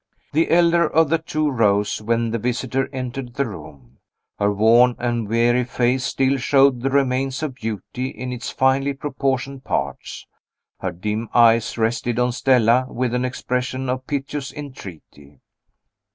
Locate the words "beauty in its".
7.53-8.49